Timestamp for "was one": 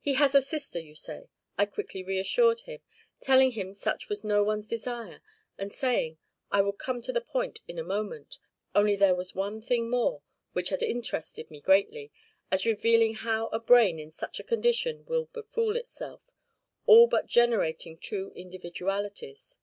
9.14-9.60